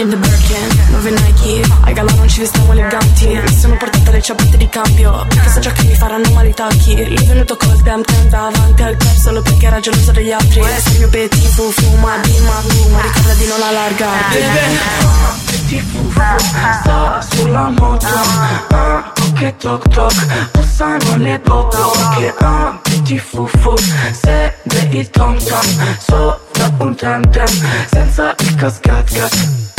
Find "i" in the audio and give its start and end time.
6.48-6.54